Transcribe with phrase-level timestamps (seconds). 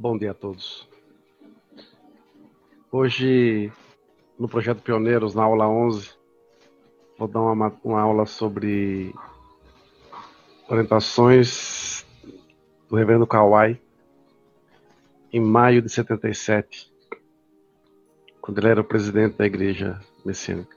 [0.00, 0.88] Bom dia a todos.
[2.92, 3.72] Hoje,
[4.38, 6.10] no projeto Pioneiros, na aula 11,
[7.18, 9.12] vou dar uma, uma aula sobre
[10.68, 12.06] orientações
[12.88, 13.76] do reverendo Kawai
[15.32, 16.94] em maio de 77,
[18.40, 20.76] quando ele era o presidente da igreja messiânica.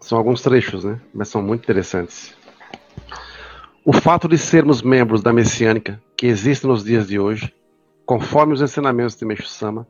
[0.00, 1.02] São alguns trechos, né?
[1.12, 2.34] Mas são muito interessantes.
[3.84, 7.57] O fato de sermos membros da messiânica que existe nos dias de hoje,
[8.08, 9.86] conforme os ensinamentos de Meixo Sama,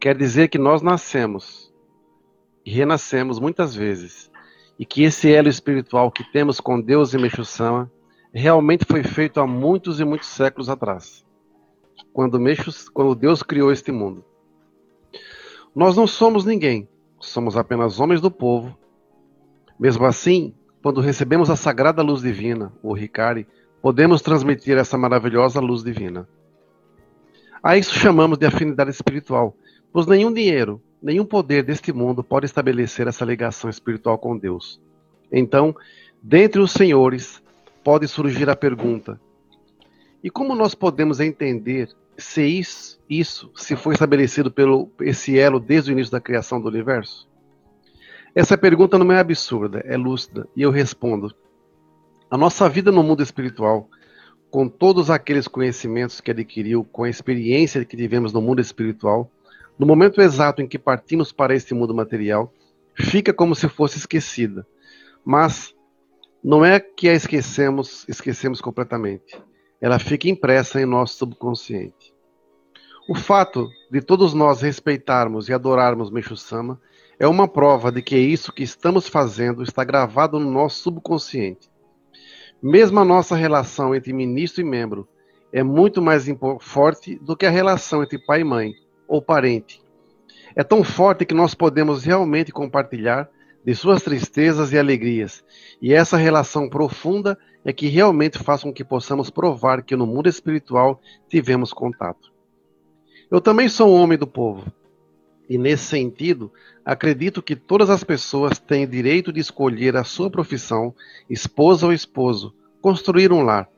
[0.00, 1.70] quer dizer que nós nascemos
[2.64, 4.30] e renascemos muitas vezes,
[4.78, 7.92] e que esse elo espiritual que temos com Deus e Meixo Sama
[8.32, 11.26] realmente foi feito há muitos e muitos séculos atrás,
[12.10, 14.24] quando, Meixo, quando Deus criou este mundo.
[15.74, 16.88] Nós não somos ninguém,
[17.20, 18.74] somos apenas homens do povo.
[19.78, 23.46] Mesmo assim, quando recebemos a sagrada luz divina, o Ricari,
[23.82, 26.26] podemos transmitir essa maravilhosa luz divina.
[27.62, 29.56] A isso chamamos de afinidade espiritual,
[29.92, 34.80] pois nenhum dinheiro, nenhum poder deste mundo pode estabelecer essa ligação espiritual com Deus.
[35.32, 35.74] Então,
[36.22, 37.42] dentre os senhores,
[37.82, 39.20] pode surgir a pergunta:
[40.22, 45.90] e como nós podemos entender se isso, isso se foi estabelecido pelo esse elo desde
[45.90, 47.28] o início da criação do universo?
[48.34, 51.34] Essa pergunta não é absurda, é lúcida, e eu respondo:
[52.30, 53.88] a nossa vida no mundo espiritual,
[54.56, 59.30] com todos aqueles conhecimentos que adquiriu, com a experiência que tivemos no mundo espiritual,
[59.78, 62.50] no momento exato em que partimos para este mundo material,
[62.94, 64.66] fica como se fosse esquecida.
[65.22, 65.74] Mas
[66.42, 69.38] não é que a esquecemos, esquecemos completamente.
[69.78, 72.14] Ela fica impressa em nosso subconsciente.
[73.10, 76.80] O fato de todos nós respeitarmos e adorarmos Meixo Sama
[77.18, 81.68] é uma prova de que isso que estamos fazendo está gravado no nosso subconsciente.
[82.68, 85.06] Mesmo a nossa relação entre ministro e membro
[85.52, 86.24] é muito mais
[86.58, 88.74] forte do que a relação entre pai e mãe
[89.06, 89.80] ou parente.
[90.52, 93.30] É tão forte que nós podemos realmente compartilhar
[93.64, 95.44] de suas tristezas e alegrias.
[95.80, 100.28] E essa relação profunda é que realmente faz com que possamos provar que no mundo
[100.28, 102.32] espiritual tivemos contato.
[103.30, 104.64] Eu também sou um homem do povo.
[105.48, 106.52] E nesse sentido,
[106.84, 110.92] acredito que todas as pessoas têm direito de escolher a sua profissão,
[111.30, 112.52] esposa ou esposo,
[112.86, 113.68] construir um lar.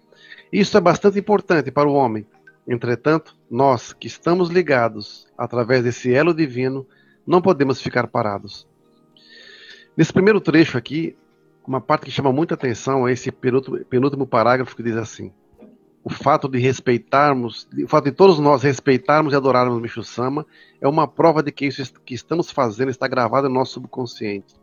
[0.52, 2.26] Isso é bastante importante para o homem,
[2.68, 6.86] Entretanto, nós que estamos ligados através desse elo divino,
[7.26, 8.68] não podemos ficar parados.
[9.96, 11.16] Nesse primeiro trecho aqui,
[11.66, 15.32] uma parte que chama muita atenção é esse penúltimo, parágrafo que diz assim:
[16.04, 20.44] o fato de respeitarmos, o fato de todos nós respeitarmos e adorarmos Micho Sama
[20.78, 24.54] é uma prova de que isso que estamos fazendo está gravado no nosso subconsciente.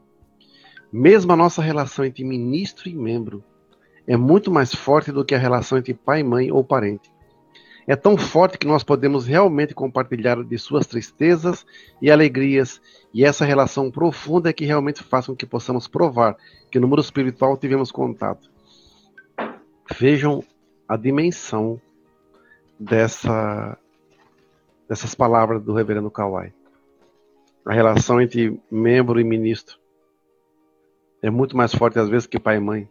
[0.93, 3.43] Mesmo a nossa relação entre ministro e membro
[4.07, 7.11] é muito mais forte do que a relação entre pai, mãe ou parente
[7.87, 11.65] é tão forte que nós podemos realmente compartilhar de suas tristezas
[12.01, 12.81] e alegrias,
[13.13, 16.35] e essa relação profunda é que realmente faz com que possamos provar
[16.71, 18.49] que no mundo espiritual tivemos contato.
[19.99, 20.43] Vejam
[20.87, 21.79] a dimensão
[22.79, 23.77] dessa,
[24.89, 26.51] dessas palavras do reverendo Kawai.
[27.65, 29.77] A relação entre membro e ministro
[31.21, 32.89] é muito mais forte às vezes que pai e mãe.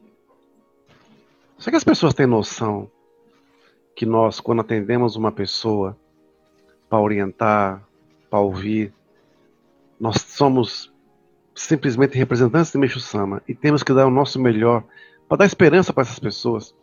[1.64, 2.90] Só que as pessoas têm noção
[3.96, 5.96] que nós, quando atendemos uma pessoa
[6.90, 7.82] para orientar,
[8.28, 8.92] para ouvir,
[9.98, 10.92] nós somos
[11.54, 14.84] simplesmente representantes de Meixo Sama e temos que dar o nosso melhor
[15.26, 16.74] para dar esperança para essas pessoas.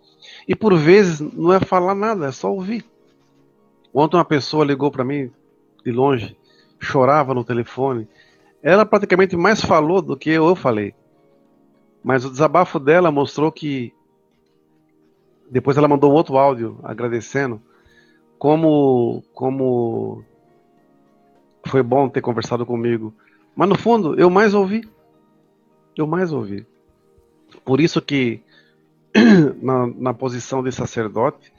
[0.47, 2.84] E por vezes não é falar nada, é só ouvir.
[3.94, 5.31] Ontem uma pessoa ligou para mim
[5.86, 6.36] de longe,
[6.80, 8.08] chorava no telefone.
[8.63, 10.96] Ela praticamente mais falou do que eu falei.
[12.03, 13.94] Mas o desabafo dela mostrou que
[15.51, 17.62] depois ela mandou outro áudio agradecendo
[18.39, 20.23] como como
[21.67, 23.13] foi bom ter conversado comigo.
[23.56, 24.88] Mas no fundo, eu mais ouvi.
[25.95, 26.66] Eu mais ouvi.
[27.66, 28.41] Por isso que
[29.62, 31.53] na, na posição de sacerdote,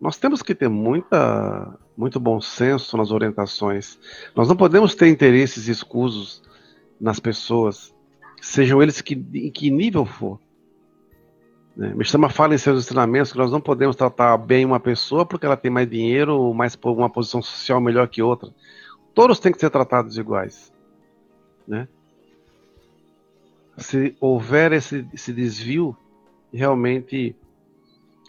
[0.00, 3.96] nós temos que ter muita, muito bom senso nas orientações.
[4.34, 6.42] Nós não podemos ter interesses escusos
[7.00, 7.94] nas pessoas,
[8.42, 10.40] sejam eles que, em que nível for.
[11.76, 11.92] Né?
[11.94, 15.56] Mishama fala em seus ensinamentos que nós não podemos tratar bem uma pessoa porque ela
[15.56, 18.50] tem mais dinheiro ou mais uma posição social melhor que outra.
[19.14, 20.72] Todos têm que ser tratados iguais.
[21.66, 21.88] Né?
[23.76, 25.96] Se houver esse, esse desvio,
[26.52, 27.34] realmente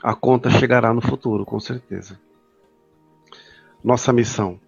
[0.03, 2.19] a conta chegará no futuro, com certeza.
[3.83, 4.59] Nossa missão.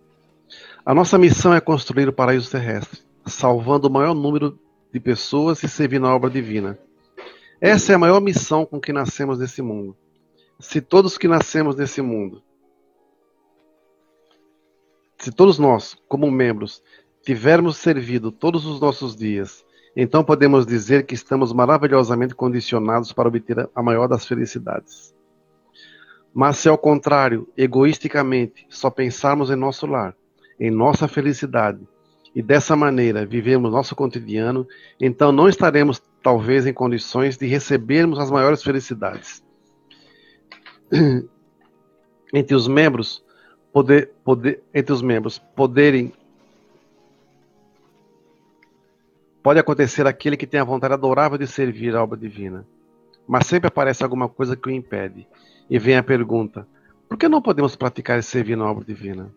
[0.85, 4.57] A nossa missão é construir o paraíso terrestre, salvando o maior número
[4.93, 6.77] de pessoas e servindo a obra divina.
[7.59, 9.95] Essa é a maior missão com que nascemos nesse mundo.
[10.59, 12.41] Se todos que nascemos nesse mundo
[15.19, 16.81] se todos nós, como membros,
[17.23, 19.65] tivermos servido todos os nossos dias,
[19.95, 25.13] então podemos dizer que estamos maravilhosamente condicionados para obter a maior das felicidades.
[26.33, 30.15] Mas se ao contrário, egoisticamente, só pensarmos em nosso lar,
[30.59, 31.79] em nossa felicidade,
[32.35, 34.67] e dessa maneira vivemos nosso cotidiano,
[35.01, 39.41] então não estaremos talvez em condições de recebermos as maiores felicidades.
[42.33, 43.23] entre os membros,
[43.71, 46.11] poder, poder, entre os membros poderem
[49.41, 52.67] pode acontecer aquele que tem a vontade adorável de servir a obra divina,
[53.25, 55.25] mas sempre aparece alguma coisa que o impede.
[55.69, 56.67] E vem a pergunta:
[57.07, 59.31] por que não podemos praticar e servir na obra divina?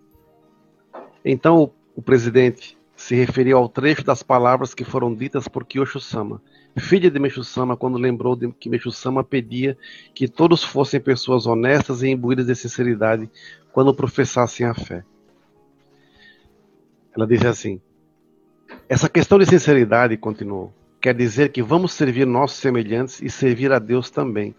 [1.24, 6.42] Então o, o presidente se referiu ao trecho das palavras que foram ditas por Kiyosho-sama,
[6.78, 9.76] filha de Meshu-sama, quando lembrou de que Meshu-sama pedia
[10.14, 13.28] que todos fossem pessoas honestas e imbuídas de sinceridade
[13.72, 15.04] quando professassem a fé.
[17.14, 17.80] Ela disse assim:
[18.88, 23.78] Essa questão de sinceridade, continuou, quer dizer que vamos servir nossos semelhantes e servir a
[23.78, 24.54] Deus também,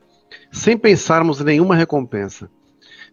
[0.52, 2.50] sem pensarmos em nenhuma recompensa.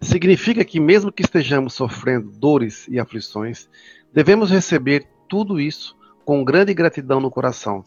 [0.00, 3.68] Significa que, mesmo que estejamos sofrendo dores e aflições,
[4.12, 7.84] devemos receber tudo isso com grande gratidão no coração,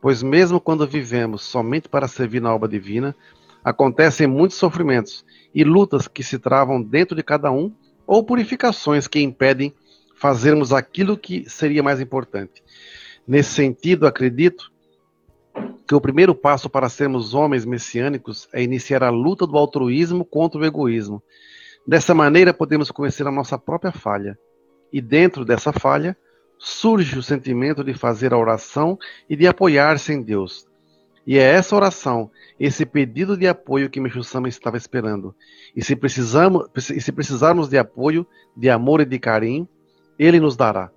[0.00, 3.14] pois, mesmo quando vivemos somente para servir na obra divina,
[3.64, 5.24] acontecem muitos sofrimentos
[5.54, 7.72] e lutas que se travam dentro de cada um,
[8.06, 9.74] ou purificações que impedem
[10.14, 12.62] fazermos aquilo que seria mais importante.
[13.26, 14.72] Nesse sentido, acredito
[15.86, 20.60] que o primeiro passo para sermos homens messiânicos é iniciar a luta do altruísmo contra
[20.60, 21.22] o egoísmo.
[21.86, 24.38] Dessa maneira, podemos conhecer a nossa própria falha.
[24.92, 26.16] E dentro dessa falha,
[26.58, 30.66] surge o sentimento de fazer a oração e de apoiar-se em Deus.
[31.26, 35.34] E é essa oração, esse pedido de apoio que Meixo Sama estava esperando.
[35.76, 38.26] E se, precisamos, se precisarmos de apoio,
[38.56, 39.68] de amor e de carinho,
[40.18, 40.90] ele nos dará.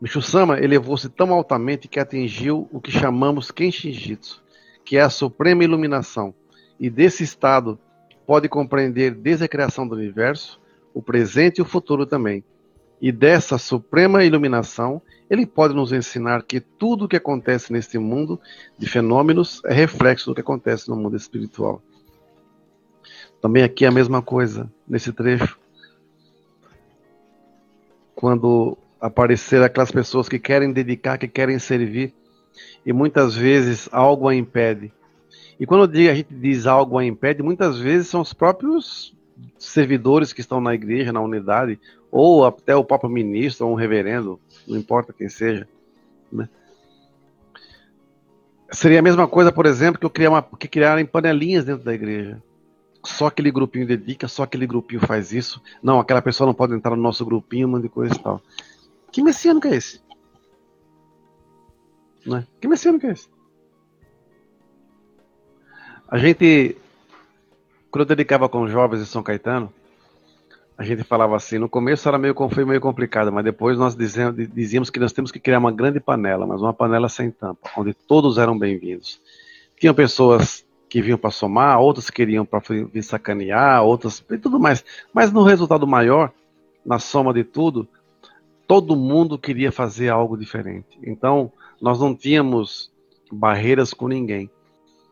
[0.00, 4.42] Michusama elevou-se tão altamente que atingiu o que chamamos Kenshin Jitsu,
[4.84, 6.34] que é a suprema iluminação,
[6.78, 7.78] e desse estado
[8.26, 10.60] pode compreender desde a criação do universo,
[10.92, 12.44] o presente e o futuro também.
[13.04, 18.40] E dessa suprema iluminação, ele pode nos ensinar que tudo o que acontece neste mundo
[18.78, 21.82] de fenômenos é reflexo do que acontece no mundo espiritual.
[23.42, 25.58] Também aqui a mesma coisa, nesse trecho.
[28.14, 32.14] Quando aparecer aquelas pessoas que querem dedicar, que querem servir,
[32.86, 34.90] e muitas vezes algo a impede.
[35.60, 39.14] E quando a gente diz algo a impede, muitas vezes são os próprios
[39.58, 41.78] servidores que estão na igreja, na unidade,
[42.14, 44.38] ou até o próprio ministro, ou um reverendo,
[44.68, 45.66] não importa quem seja.
[46.30, 46.48] Né?
[48.70, 51.92] Seria a mesma coisa, por exemplo, que eu criar uma, que criarem panelinhas dentro da
[51.92, 52.40] igreja.
[53.04, 55.60] Só aquele grupinho dedica, só aquele grupinho faz isso.
[55.82, 58.40] Não, aquela pessoa não pode entrar no nosso grupinho, manda coisa e tal.
[59.10, 60.00] Que messiânico é esse?
[62.24, 62.46] Né?
[62.60, 63.28] Que messiânico é esse?
[66.06, 66.76] A gente,
[67.90, 69.72] quando eu dedicava com jovens em São Caetano,
[70.76, 74.48] a gente falava assim, no começo era meio, foi meio complicado, mas depois nós dizíamos,
[74.52, 77.94] dizíamos que nós temos que criar uma grande panela, mas uma panela sem tampa, onde
[77.94, 79.20] todos eram bem-vindos.
[79.78, 82.60] Tinham pessoas que vinham para somar, outras queriam para
[82.92, 84.84] vir sacanear, outras e tudo mais.
[85.12, 86.32] Mas no resultado maior,
[86.84, 87.88] na soma de tudo,
[88.66, 90.98] todo mundo queria fazer algo diferente.
[91.02, 92.92] Então, nós não tínhamos
[93.30, 94.50] barreiras com ninguém.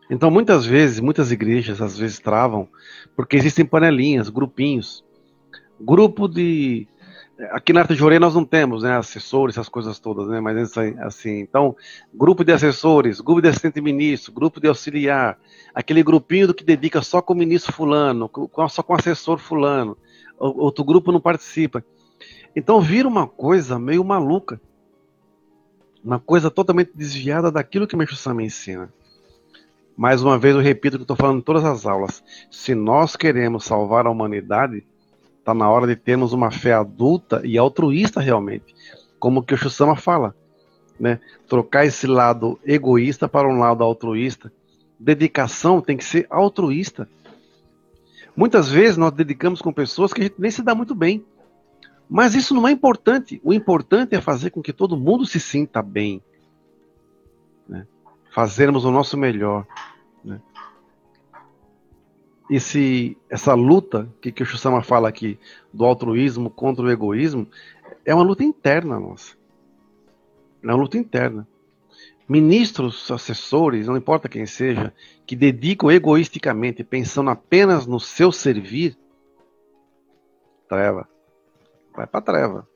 [0.09, 2.67] Então, muitas vezes, muitas igrejas às vezes travam,
[3.15, 5.03] porque existem panelinhas, grupinhos.
[5.79, 6.87] Grupo de.
[7.51, 11.39] Aqui na Arte Jorei nós não temos, né, assessores, essas coisas todas, né, mas assim,
[11.39, 11.75] então,
[12.13, 15.37] grupo de assessores, grupo de assistente ministro, grupo de auxiliar,
[15.73, 18.29] aquele grupinho do que dedica só com o ministro fulano,
[18.69, 19.97] só com o assessor fulano,
[20.37, 21.83] outro grupo não participa.
[22.55, 24.61] Então vira uma coisa meio maluca.
[26.03, 28.93] Uma coisa totalmente desviada daquilo que Meixo Sama ensina.
[29.95, 32.23] Mais uma vez eu repito o que estou falando em todas as aulas.
[32.51, 34.85] Se nós queremos salvar a humanidade,
[35.43, 38.73] está na hora de termos uma fé adulta e altruísta realmente.
[39.19, 40.33] Como que o Sama fala.
[40.97, 41.19] Né?
[41.49, 44.53] Trocar esse lado egoísta para um lado altruísta.
[44.97, 47.09] Dedicação tem que ser altruísta.
[48.33, 51.25] Muitas vezes nós dedicamos com pessoas que a gente nem se dá muito bem.
[52.09, 53.41] Mas isso não é importante.
[53.43, 56.21] O importante é fazer com que todo mundo se sinta bem.
[57.67, 57.85] Né?
[58.33, 59.67] Fazermos o nosso melhor.
[62.49, 62.55] Né?
[62.55, 65.39] E se essa luta que, que o Shusama fala aqui,
[65.73, 67.47] do altruísmo contra o egoísmo,
[68.05, 69.35] é uma luta interna nossa.
[70.61, 71.47] É uma luta interna.
[72.27, 74.93] Ministros, assessores, não importa quem seja,
[75.25, 78.97] que dedicam egoisticamente, pensando apenas no seu servir,
[80.67, 81.07] treva
[81.95, 82.67] vai para treva.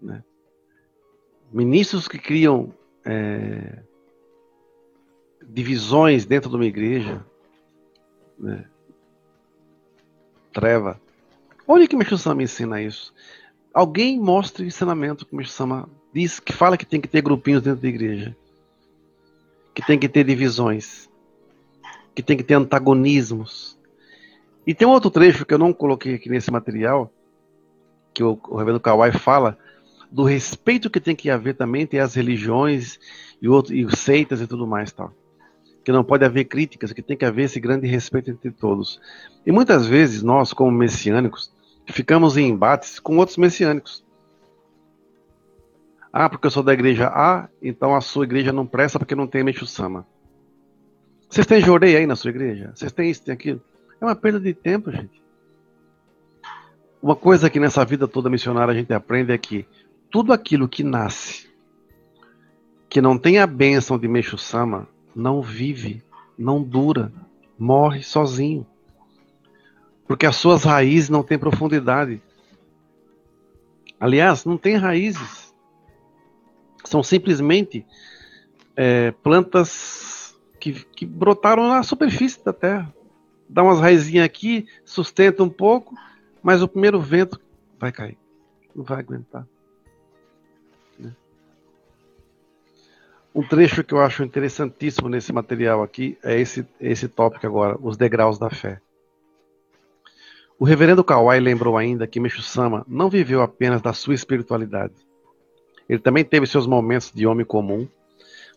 [0.00, 0.22] Né?
[1.52, 2.72] Ministros que criam
[3.04, 3.82] é,
[5.42, 7.24] divisões dentro de uma igreja,
[8.38, 8.64] né?
[10.52, 11.00] treva.
[11.66, 13.12] Olha que Meixo Sama ensina isso.
[13.72, 17.62] Alguém mostre o ensinamento que Meixo Sama diz que fala que tem que ter grupinhos
[17.62, 18.36] dentro da igreja,
[19.74, 21.08] que tem que ter divisões,
[22.14, 23.78] que tem que ter antagonismos.
[24.66, 27.10] E tem um outro trecho que eu não coloquei aqui nesse material,
[28.12, 29.56] que o, o Reverendo Kawai fala
[30.10, 33.00] do respeito que tem que haver também entre as religiões
[33.40, 35.14] e, outro, e seitas e tudo mais tal
[35.84, 39.00] que não pode haver críticas, que tem que haver esse grande respeito entre todos.
[39.44, 41.52] E muitas vezes nós, como messiânicos,
[41.86, 44.04] ficamos em embates com outros messiânicos.
[46.12, 49.26] Ah, porque eu sou da igreja A, então a sua igreja não presta porque não
[49.26, 50.06] tem Meixo Sama.
[51.28, 52.72] Vocês têm jorei aí na sua igreja?
[52.74, 53.62] Vocês têm isso, tem aquilo?
[54.00, 55.22] É uma perda de tempo, gente.
[57.02, 59.66] Uma coisa que nessa vida toda missionária a gente aprende é que
[60.10, 61.50] tudo aquilo que nasce,
[62.88, 66.02] que não tem a bênção de Meixo Sama, não vive,
[66.36, 67.12] não dura,
[67.58, 68.66] morre sozinho.
[70.06, 72.20] Porque as suas raízes não têm profundidade.
[73.98, 75.54] Aliás, não tem raízes.
[76.84, 77.86] São simplesmente
[78.76, 82.94] é, plantas que, que brotaram na superfície da terra.
[83.48, 85.94] Dá umas raizinhas aqui, sustenta um pouco,
[86.42, 87.40] mas o primeiro vento
[87.78, 88.18] vai cair.
[88.74, 89.46] Não vai aguentar.
[93.34, 97.96] Um trecho que eu acho interessantíssimo nesse material aqui é esse, esse tópico agora, os
[97.96, 98.78] degraus da fé.
[100.58, 104.94] O reverendo Kawai lembrou ainda que Meixo Sama não viveu apenas da sua espiritualidade.
[105.88, 107.88] Ele também teve seus momentos de homem comum,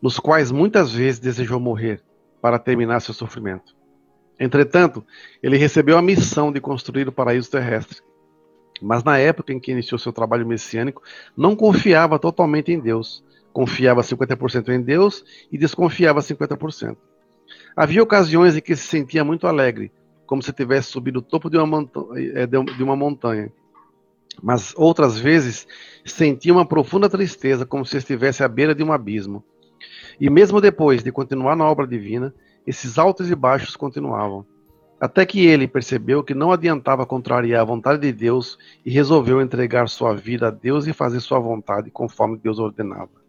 [0.01, 2.01] nos quais muitas vezes desejou morrer
[2.41, 3.73] para terminar seu sofrimento.
[4.37, 5.03] Entretanto,
[5.41, 8.01] ele recebeu a missão de construir o paraíso terrestre.
[8.81, 11.01] Mas na época em que iniciou seu trabalho messiânico,
[11.35, 13.23] não confiava totalmente em Deus,
[13.55, 16.97] confiava 50% em Deus e desconfiava 50%.
[17.73, 19.93] Havia ocasiões em que se sentia muito alegre,
[20.25, 21.89] como se tivesse subido o topo de uma,
[22.33, 23.49] é, de uma montanha.
[24.43, 25.65] Mas outras vezes
[26.03, 29.41] sentia uma profunda tristeza, como se estivesse à beira de um abismo.
[30.19, 32.35] E mesmo depois de continuar na obra divina,
[32.67, 34.45] esses altos e baixos continuavam.
[34.99, 39.87] Até que ele percebeu que não adiantava contrariar a vontade de Deus e resolveu entregar
[39.87, 43.24] sua vida a Deus e fazer sua vontade conforme Deus ordenava.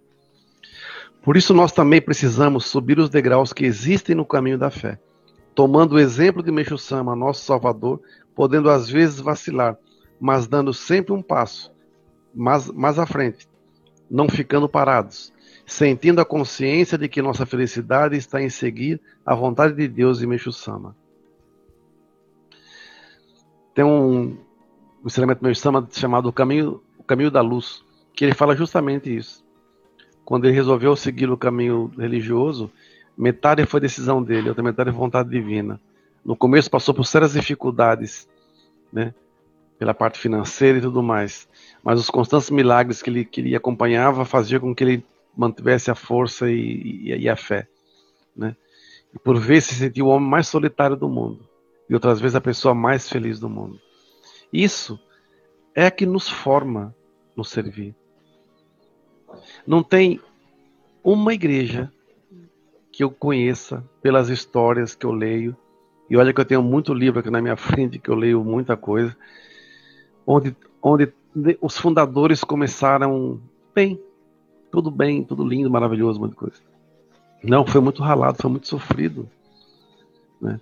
[1.27, 4.97] Por isso, nós também precisamos subir os degraus que existem no caminho da fé,
[5.57, 8.01] tomando o exemplo de Meixo Sama, nosso Salvador,
[8.33, 9.77] podendo às vezes vacilar,
[10.21, 11.75] mas dando sempre um passo
[12.33, 13.49] mais, mais à frente,
[14.09, 15.33] não ficando parados,
[15.67, 20.29] sentindo a consciência de que nossa felicidade está em seguir a vontade de Deus e
[20.29, 20.95] Meixo Sama.
[23.75, 24.39] Tem um,
[25.03, 29.13] um ensinamento Meixo Sama chamado o caminho, o caminho da Luz, que ele fala justamente
[29.13, 29.45] isso
[30.27, 32.69] quando ele resolveu seguir o caminho religioso,
[33.17, 35.81] metade foi decisão dele, outra metade foi vontade divina.
[36.25, 38.29] No começo passou por sérias dificuldades,
[38.93, 39.15] né?
[39.79, 41.49] Pela parte financeira e tudo mais.
[41.81, 45.07] Mas os constantes milagres que ele, que ele acompanhava faziam com que ele
[45.37, 47.69] mantivesse a força e, e, e a fé,
[48.37, 48.57] né?
[49.15, 51.49] E por vezes se sentia o homem mais solitário do mundo.
[51.89, 53.81] E outras vezes a pessoa mais feliz do mundo.
[54.53, 54.99] Isso
[55.73, 56.93] é que nos forma
[57.37, 57.95] no servir.
[59.67, 60.21] Não tem
[61.03, 61.93] uma igreja
[62.91, 65.57] que eu conheça pelas histórias que eu leio,
[66.09, 68.77] e olha que eu tenho muito livro aqui na minha frente, que eu leio muita
[68.77, 69.17] coisa,
[70.27, 71.13] onde, onde
[71.61, 73.41] os fundadores começaram
[73.75, 74.01] bem,
[74.71, 76.57] tudo bem, tudo lindo, maravilhoso, muita coisa.
[77.45, 79.29] Não, foi muito ralado, foi muito sofrido.
[80.41, 80.59] Né?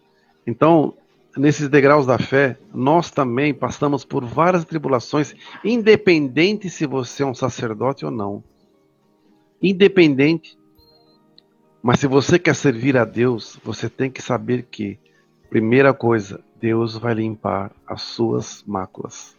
[0.46, 0.92] Então,
[1.36, 7.34] nesses degraus da fé, nós também passamos por várias tribulações, independente se você é um
[7.34, 8.42] sacerdote ou não
[9.70, 10.58] independente.
[11.82, 14.98] Mas se você quer servir a Deus, você tem que saber que,
[15.48, 19.36] primeira coisa, Deus vai limpar as suas máculas.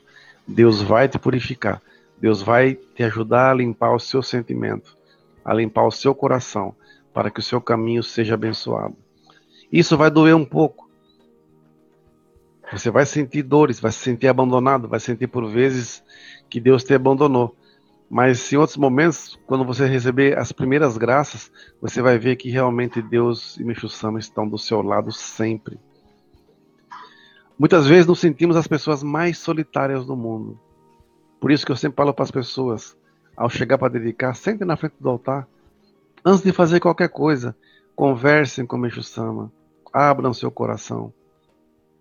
[0.47, 1.81] Deus vai te purificar.
[2.19, 4.97] Deus vai te ajudar a limpar o seu sentimento,
[5.43, 6.75] a limpar o seu coração,
[7.13, 8.95] para que o seu caminho seja abençoado.
[9.71, 10.89] Isso vai doer um pouco.
[12.71, 16.03] Você vai sentir dores, vai se sentir abandonado, vai sentir por vezes
[16.49, 17.55] que Deus te abandonou.
[18.09, 23.01] Mas em outros momentos, quando você receber as primeiras graças, você vai ver que realmente
[23.01, 25.79] Deus e Meixo Sama estão do seu lado sempre.
[27.57, 30.59] Muitas vezes nos sentimos as pessoas mais solitárias do mundo.
[31.39, 32.97] Por isso que eu sempre falo para as pessoas,
[33.35, 35.47] ao chegar para dedicar, sentem na frente do altar.
[36.23, 37.55] Antes de fazer qualquer coisa,
[37.95, 39.51] conversem com Meixo Sama,
[39.93, 41.13] abram seu coração,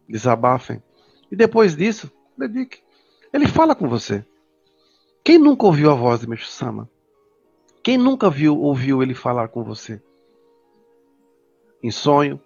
[0.09, 0.83] desabafem.
[1.31, 2.83] E depois disso, dedique.
[3.33, 4.25] Ele fala com você.
[5.25, 6.87] Quem nunca ouviu a voz de Meixo Sama?
[7.83, 10.03] Quem nunca viu, ouviu ele falar com você?
[11.83, 12.39] Em sonho?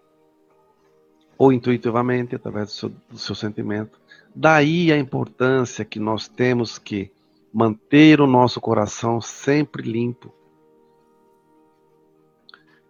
[1.36, 4.00] Ou intuitivamente, através do seu, do seu sentimento?
[4.32, 7.10] Daí a importância que nós temos que
[7.52, 10.32] manter o nosso coração sempre limpo.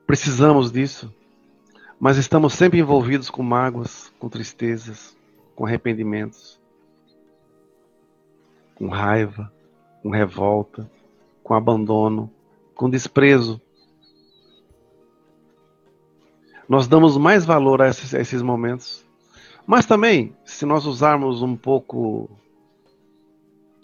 [0.07, 1.14] Precisamos disso,
[1.99, 5.16] mas estamos sempre envolvidos com mágoas, com tristezas,
[5.57, 6.61] com arrependimentos,
[8.75, 9.50] com raiva,
[10.02, 10.90] com revolta,
[11.43, 12.31] com abandono,
[12.75, 13.61] com desprezo.
[16.69, 19.05] Nós damos mais valor a esses, a esses momentos.
[19.67, 22.31] Mas também, se nós usarmos um pouco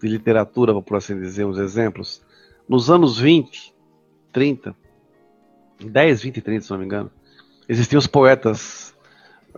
[0.00, 2.22] de literatura, por assim dizer, uns exemplos,
[2.68, 3.74] nos anos 20,
[4.32, 4.74] 30,
[5.80, 7.10] 10, 20 e 30, se não me engano,
[7.68, 8.94] existiam os poetas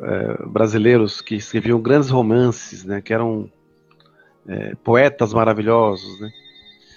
[0.00, 3.50] é, brasileiros que escreviam grandes romances, né, que eram
[4.46, 6.32] é, poetas maravilhosos, né?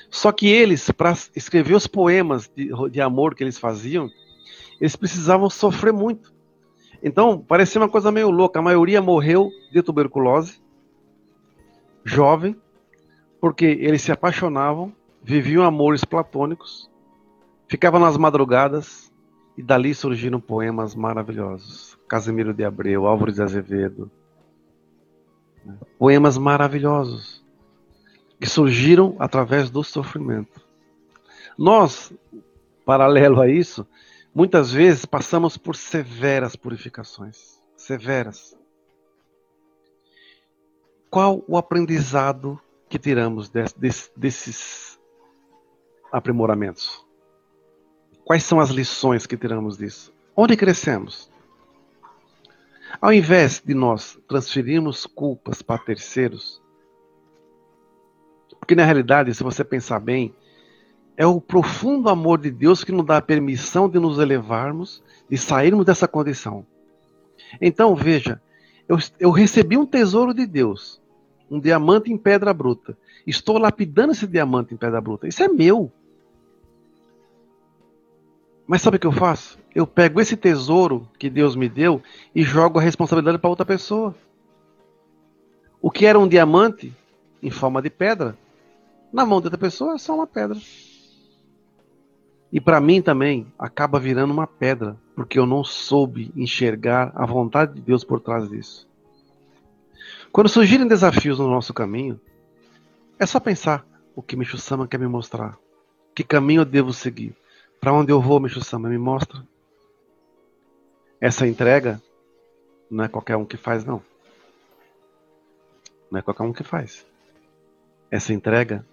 [0.10, 4.10] Só que eles, para escrever os poemas de, de, amor que eles faziam,
[4.80, 6.34] eles precisavam sofrer muito.
[7.02, 8.60] Então, parecia uma coisa meio louca.
[8.60, 10.62] A maioria morreu de tuberculose,
[12.04, 12.56] jovem,
[13.40, 16.90] porque eles se apaixonavam, viviam amores platônicos,
[17.68, 19.14] ficavam nas madrugadas
[19.56, 21.98] e dali surgiram poemas maravilhosos.
[22.08, 24.10] Casimiro de Abreu, Álvaro de Azevedo.
[26.00, 27.39] Poemas maravilhosos
[28.40, 30.62] que surgiram através do sofrimento.
[31.58, 32.14] Nós,
[32.86, 33.86] paralelo a isso,
[34.34, 37.62] muitas vezes passamos por severas purificações.
[37.76, 38.58] Severas.
[41.10, 45.00] Qual o aprendizado que tiramos desses
[46.12, 47.06] aprimoramentos?
[48.24, 50.14] Quais são as lições que tiramos disso?
[50.36, 51.30] Onde crescemos?
[53.02, 56.62] Ao invés de nós transferirmos culpas para terceiros,
[58.70, 60.32] porque na realidade, se você pensar bem,
[61.18, 65.40] é o profundo amor de Deus que nos dá a permissão de nos elevarmos, de
[65.40, 66.64] sairmos dessa condição.
[67.60, 68.40] Então, veja,
[68.88, 71.02] eu, eu recebi um tesouro de Deus,
[71.50, 72.96] um diamante em pedra bruta.
[73.26, 75.28] Estou lapidando esse diamante em pedra bruta.
[75.28, 75.92] Isso é meu.
[78.68, 79.58] Mas sabe o que eu faço?
[79.74, 82.04] Eu pego esse tesouro que Deus me deu
[82.36, 84.14] e jogo a responsabilidade para outra pessoa.
[85.82, 86.94] O que era um diamante
[87.42, 88.38] em forma de pedra,
[89.12, 90.58] na mão de outra pessoa é só uma pedra.
[92.52, 97.76] E para mim também acaba virando uma pedra, porque eu não soube enxergar a vontade
[97.76, 98.88] de Deus por trás disso.
[100.32, 102.20] Quando surgirem desafios no nosso caminho,
[103.20, 105.58] é só pensar o que Micho Sama quer me mostrar.
[106.16, 107.36] Que caminho eu devo seguir?
[107.80, 108.90] Para onde eu vou, Micho Sama?
[108.90, 109.46] Me mostra.
[111.22, 112.02] Essa entrega
[112.90, 114.02] não é qualquer um que faz, não.
[116.10, 117.06] Não é qualquer um que faz.
[118.10, 118.86] Essa entrega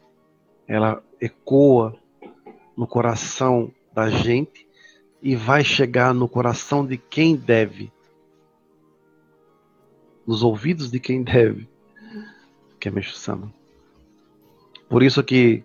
[0.66, 1.96] ela ecoa
[2.76, 4.66] no coração da gente
[5.22, 7.92] e vai chegar no coração de quem deve,
[10.26, 11.68] nos ouvidos de quem deve,
[12.78, 13.52] que é Meixo Sama.
[14.88, 15.64] Por isso que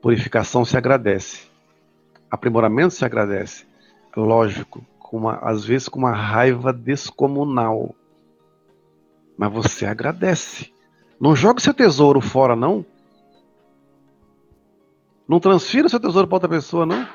[0.00, 1.46] purificação se agradece,
[2.30, 3.66] aprimoramento se agradece,
[4.16, 7.94] lógico, com uma, às vezes com uma raiva descomunal,
[9.36, 10.72] mas você agradece.
[11.20, 12.84] Não joga seu tesouro fora, não,
[15.28, 17.06] não transfira seu tesouro para outra pessoa, não.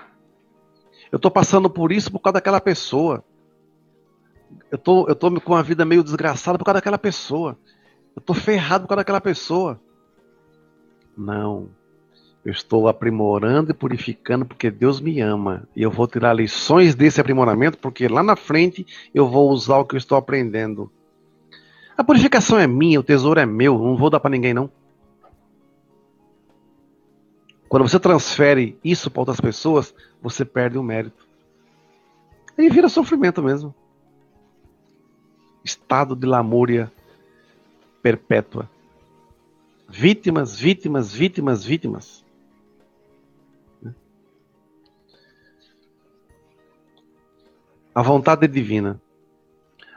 [1.11, 3.23] Eu estou passando por isso por causa daquela pessoa.
[4.71, 7.57] Eu tô, eu tô com uma vida meio desgraçada por causa daquela pessoa.
[8.15, 9.79] Eu estou ferrado por causa daquela pessoa.
[11.17, 11.69] Não.
[12.43, 15.67] Eu estou aprimorando e purificando porque Deus me ama.
[15.75, 19.85] E eu vou tirar lições desse aprimoramento porque lá na frente eu vou usar o
[19.85, 20.91] que eu estou aprendendo.
[21.97, 23.77] A purificação é minha, o tesouro é meu.
[23.77, 24.69] Não vou dar para ninguém, não.
[27.69, 31.27] Quando você transfere isso para outras pessoas, você perde o mérito.
[32.57, 33.75] Aí vira sofrimento mesmo.
[35.63, 36.91] Estado de lamúria
[38.01, 38.69] perpétua.
[39.89, 42.25] Vítimas, vítimas, vítimas, vítimas.
[47.93, 49.01] A vontade é divina.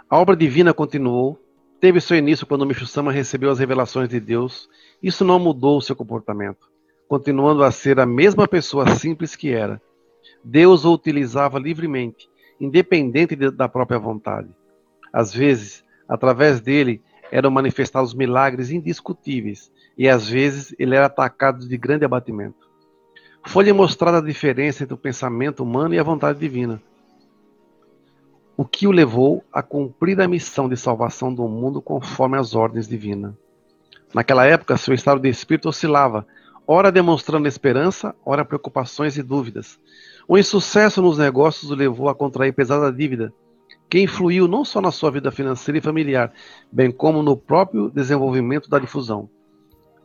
[0.09, 1.41] A obra divina continuou,
[1.79, 4.69] teve seu início quando Micho Sama recebeu as revelações de Deus.
[5.01, 6.70] Isso não mudou o seu comportamento
[7.11, 9.83] continuando a ser a mesma pessoa simples que era.
[10.44, 14.49] Deus o utilizava livremente, independente de, da própria vontade.
[15.12, 21.77] Às vezes, através dele, eram manifestados milagres indiscutíveis, e às vezes ele era atacado de
[21.77, 22.70] grande abatimento.
[23.44, 26.81] Foi-lhe mostrada a diferença entre o pensamento humano e a vontade divina,
[28.57, 32.87] o que o levou a cumprir a missão de salvação do mundo conforme as ordens
[32.87, 33.35] divinas.
[34.14, 36.25] Naquela época, seu estado de espírito oscilava,
[36.66, 39.79] ora demonstrando esperança, ora preocupações e dúvidas.
[40.27, 43.33] O insucesso nos negócios o levou a contrair pesada dívida,
[43.88, 46.33] que influiu não só na sua vida financeira e familiar,
[46.70, 49.29] bem como no próprio desenvolvimento da difusão.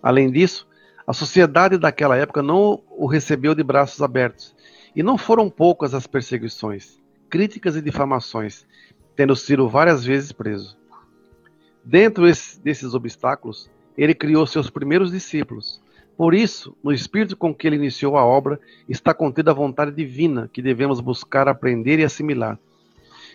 [0.02, 0.68] Além disso,
[1.06, 4.56] a sociedade daquela época não o recebeu de braços abertos,
[4.96, 8.66] e não foram poucas as perseguições, críticas e difamações,
[9.16, 10.78] tendo sido várias vezes preso.
[11.84, 12.26] Dentro
[12.64, 15.80] desses obstáculos, ele criou seus primeiros discípulos.
[16.18, 20.50] Por isso, no espírito com que ele iniciou a obra, está contida a vontade divina
[20.52, 22.58] que devemos buscar aprender e assimilar.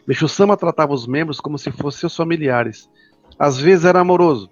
[0.06, 2.88] Meixo Sama tratava os membros como se fossem seus familiares.
[3.38, 4.50] Às vezes era amoroso,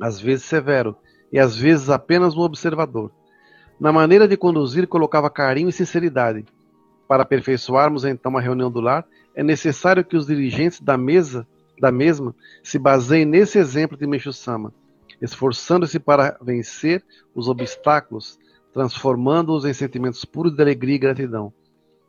[0.00, 0.96] às vezes severo
[1.30, 3.10] e às vezes apenas um observador.
[3.78, 6.44] Na maneira de conduzir, colocava carinho e sinceridade.
[7.06, 11.46] Para aperfeiçoarmos então a reunião do lar, é necessário que os dirigentes da mesa
[11.78, 14.72] da mesma se baseiem nesse exemplo de Meixo Sama
[15.22, 17.02] esforçando-se para vencer
[17.34, 18.38] os obstáculos,
[18.72, 21.52] transformando-os em sentimentos puros de alegria e gratidão.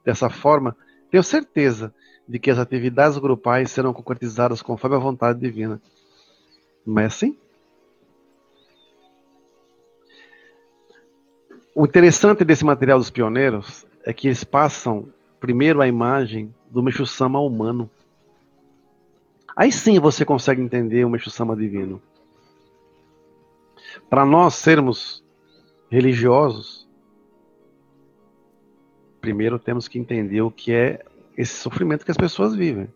[0.03, 0.75] Dessa forma,
[1.11, 1.93] tenho certeza
[2.27, 5.79] de que as atividades grupais serão concretizadas conforme a vontade divina.
[6.85, 7.37] Não é assim?
[11.75, 15.07] O interessante desse material dos pioneiros é que eles passam
[15.39, 17.89] primeiro a imagem do Meixo Sama humano.
[19.55, 22.01] Aí sim você consegue entender o Meixo Sama divino.
[24.09, 25.23] Para nós sermos
[25.89, 26.87] religiosos,
[29.21, 31.03] primeiro temos que entender o que é
[31.37, 32.89] esse sofrimento que as pessoas vivem.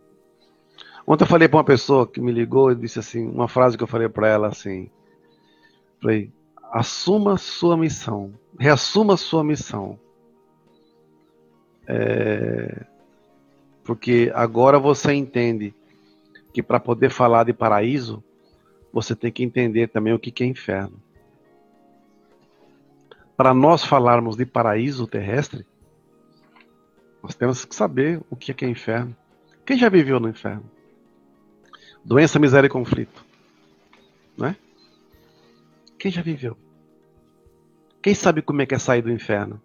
[1.05, 3.83] Ontem eu falei para uma pessoa que me ligou e disse assim, uma frase que
[3.83, 4.89] eu falei para ela assim,
[6.01, 6.29] falei,
[6.71, 9.97] assuma sua missão, reassuma sua missão.
[11.87, 12.85] É,
[13.85, 15.73] porque agora você entende
[16.53, 18.21] que para poder falar de paraíso,
[18.91, 21.01] você tem que entender também o que é inferno.
[23.35, 25.65] Para nós falarmos de paraíso terrestre,
[27.21, 29.15] nós temos que saber o que é inferno.
[29.65, 30.63] Quem já viveu no inferno?
[32.03, 33.25] Doença, miséria e conflito.
[34.37, 34.55] Não é?
[35.99, 36.57] Quem já viveu?
[38.01, 39.61] Quem sabe como é que é sair do inferno?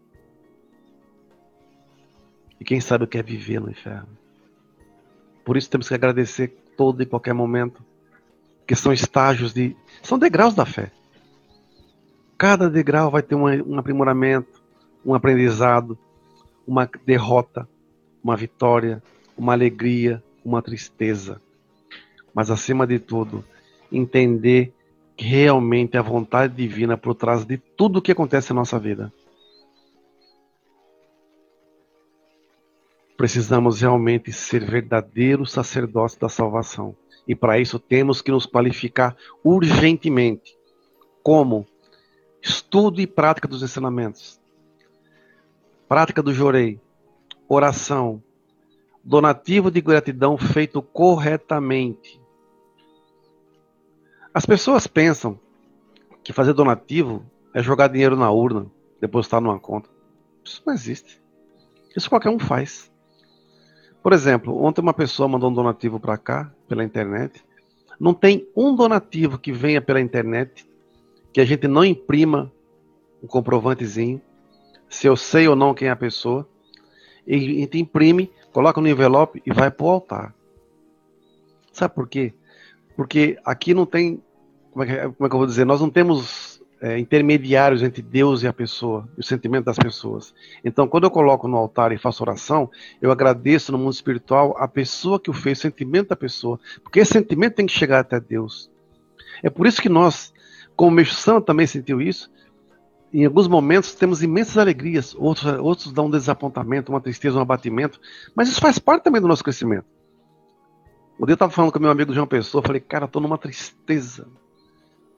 [2.58, 4.08] E quem sabe o que é viver no inferno?
[5.44, 7.84] Por isso temos que agradecer todo e qualquer momento
[8.72, 9.76] que são estágios de.
[10.02, 10.90] são degraus da fé.
[12.38, 14.62] Cada degrau vai ter um, aprimoramento,
[15.04, 15.98] um aprendizado,
[16.66, 17.68] uma derrota,
[18.24, 19.02] uma vitória,
[19.36, 21.38] uma alegria, uma tristeza.
[22.32, 23.44] Mas acima de tudo,
[23.92, 24.72] entender
[25.18, 29.12] que realmente a vontade divina por trás de tudo o que acontece na nossa vida.
[33.18, 36.96] Precisamos realmente ser verdadeiros sacerdotes da salvação.
[37.26, 40.56] E para isso temos que nos qualificar urgentemente.
[41.22, 41.66] Como?
[42.40, 44.40] Estudo e prática dos ensinamentos.
[45.88, 46.80] Prática do jorei.
[47.48, 48.22] Oração.
[49.04, 52.20] Donativo de gratidão feito corretamente.
[54.34, 55.38] As pessoas pensam
[56.24, 58.66] que fazer donativo é jogar dinheiro na urna,
[59.00, 59.90] depositar numa conta.
[60.44, 61.20] Isso não existe.
[61.96, 62.91] Isso qualquer um faz.
[64.02, 67.44] Por exemplo, ontem uma pessoa mandou um donativo para cá, pela internet.
[68.00, 70.66] Não tem um donativo que venha pela internet
[71.32, 72.52] que a gente não imprima
[73.22, 74.20] um comprovantezinho,
[74.88, 76.46] se eu sei ou não quem é a pessoa,
[77.26, 80.34] e a gente imprime, coloca no envelope e vai para o altar.
[81.72, 82.34] Sabe por quê?
[82.96, 84.20] Porque aqui não tem,
[84.72, 86.51] como é que, como é que eu vou dizer, nós não temos
[86.82, 90.34] é, intermediários entre Deus e a pessoa, o sentimento das pessoas.
[90.64, 92.68] Então, quando eu coloco no altar e faço oração,
[93.00, 96.98] eu agradeço no mundo espiritual a pessoa que o fez, o sentimento da pessoa, porque
[96.98, 98.68] esse sentimento tem que chegar até Deus.
[99.44, 100.34] É por isso que nós,
[100.74, 102.28] como Meixo Santo também sentiu isso,
[103.14, 108.00] em alguns momentos temos imensas alegrias, outros, outros dão um desapontamento, uma tristeza, um abatimento,
[108.34, 109.86] mas isso faz parte também do nosso crescimento.
[111.20, 114.26] Um dia eu estava falando com meu amigo João Pessoa, falei, cara, estou numa tristeza,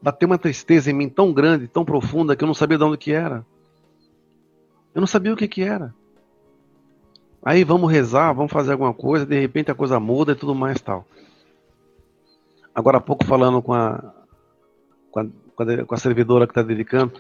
[0.04, 2.98] bateu uma tristeza em mim tão grande, tão profunda, que eu não sabia de onde
[2.98, 3.44] que era.
[4.94, 5.94] Eu não sabia o que que era.
[7.42, 10.78] Aí vamos rezar, vamos fazer alguma coisa, de repente a coisa muda e tudo mais
[10.78, 11.06] tal.
[12.74, 14.12] Agora há pouco falando com a,
[15.10, 17.14] com a, com a servidora que está dedicando,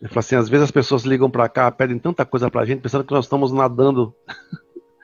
[0.00, 2.66] ele falou assim, às vezes as pessoas ligam para cá, pedem tanta coisa para a
[2.66, 4.12] gente, pensando que nós estamos nadando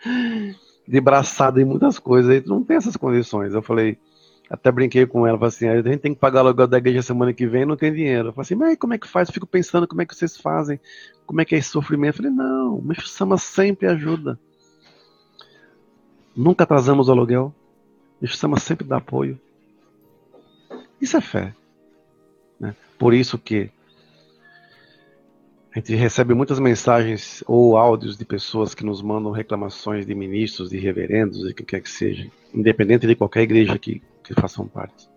[0.89, 3.55] de braçada em muitas coisas, aí não tem essas condições.
[3.55, 3.97] Eu falei,
[4.49, 7.03] até brinquei com ela, falei assim, a gente tem que pagar o aluguel da igreja
[7.03, 8.29] semana que vem não tem dinheiro.
[8.29, 9.29] Eu falei assim, mas como é que faz?
[9.29, 10.79] Eu fico pensando como é que vocês fazem,
[11.27, 12.19] como é que é esse sofrimento.
[12.19, 14.39] Eu falei, não, o Meixo Sama sempre ajuda.
[16.37, 17.55] Nunca atrasamos o aluguel.
[18.19, 19.39] O Meixo Sama sempre dá apoio.
[21.01, 21.55] Isso é fé.
[22.61, 22.75] Né?
[22.99, 23.71] Por isso que
[25.75, 30.71] a gente recebe muitas mensagens ou áudios de pessoas que nos mandam reclamações de ministros,
[30.71, 35.09] de reverendos, de quem quer que seja, independente de qualquer igreja que, que façam parte.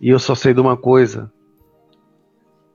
[0.00, 1.30] E eu só sei de uma coisa,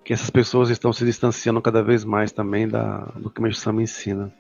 [0.04, 3.72] que essas pessoas estão se distanciando cada vez mais também da, do que o Mestre
[3.82, 4.34] ensina.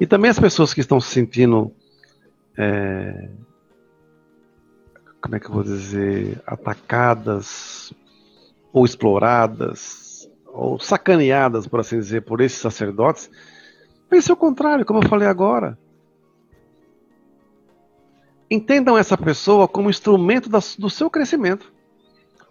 [0.00, 1.70] E também as pessoas que estão se sentindo,
[2.56, 3.28] é,
[5.20, 7.92] como é que eu vou dizer, atacadas
[8.72, 13.30] ou exploradas, ou sacaneadas, por assim dizer, por esses sacerdotes,
[14.08, 15.78] pense o contrário, como eu falei agora.
[18.50, 21.72] Entendam essa pessoa como instrumento do seu crescimento.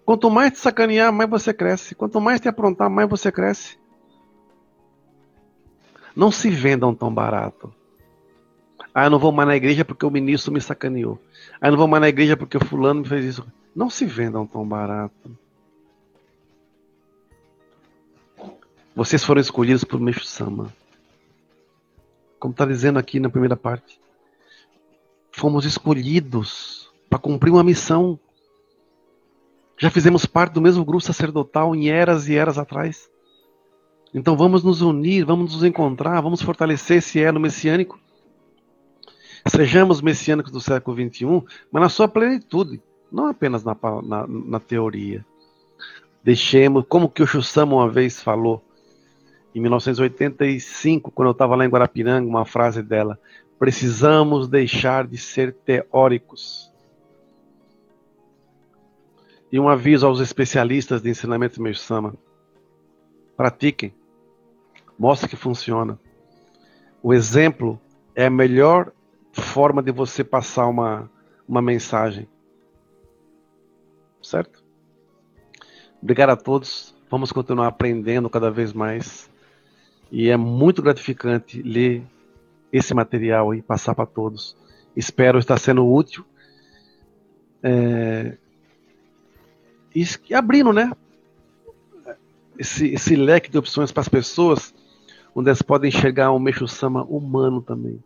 [0.06, 1.94] Quanto mais te sacanear, mais você cresce.
[1.94, 3.78] Quanto mais te aprontar, mais você cresce.
[6.16, 7.74] Não se vendam tão barato.
[8.94, 11.20] Ah, eu não vou mais na igreja porque o ministro me sacaneou.
[11.62, 13.46] Ah, eu não vou mais na igreja porque o fulano me fez isso.
[13.76, 15.38] Não se vendam tão barato.
[18.96, 20.74] Vocês foram escolhidos por Meixo Sama.
[22.40, 24.00] Como está dizendo aqui na primeira parte.
[25.40, 28.20] Fomos escolhidos para cumprir uma missão.
[29.78, 33.10] Já fizemos parte do mesmo grupo sacerdotal em eras e eras atrás.
[34.14, 37.98] Então vamos nos unir, vamos nos encontrar, vamos fortalecer esse elo messiânico.
[39.48, 41.26] Sejamos messiânicos do século XXI,
[41.72, 45.26] mas na sua plenitude, não apenas na, na, na teoria.
[46.22, 48.62] Deixemos, como que o Xussama uma vez falou,
[49.56, 53.18] em 1985, quando eu estava lá em Guarapiranga, uma frase dela:
[53.60, 56.72] Precisamos deixar de ser teóricos.
[59.52, 62.16] E um aviso aos especialistas de ensinamento Mersama:
[63.36, 63.94] pratiquem,
[64.98, 66.00] mostre que funciona.
[67.04, 67.80] O exemplo
[68.16, 68.94] é a melhor
[69.34, 71.12] forma de você passar uma,
[71.46, 72.30] uma mensagem.
[74.22, 74.64] Certo?
[76.02, 76.96] Obrigado a todos.
[77.10, 79.30] Vamos continuar aprendendo cada vez mais.
[80.10, 82.06] E é muito gratificante ler
[82.72, 84.56] esse material e passar para todos.
[84.96, 86.26] Espero estar sendo útil.
[87.62, 88.38] É,
[89.94, 90.92] e abrindo, né?
[92.58, 94.74] Esse, esse leque de opções para as pessoas,
[95.34, 98.04] onde elas podem enxergar um Meixo Sama humano também.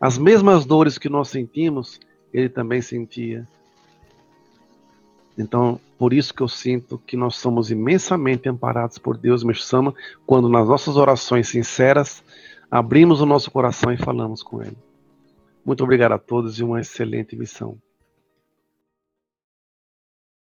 [0.00, 2.00] As mesmas dores que nós sentimos,
[2.32, 3.46] ele também sentia.
[5.36, 9.94] Então, por isso que eu sinto que nós somos imensamente amparados por Deus, meu Sama,
[10.26, 12.24] quando nas nossas orações sinceras
[12.70, 14.76] abrimos o nosso coração e falamos com Ele.
[15.64, 17.78] Muito obrigado a todos e uma excelente missão.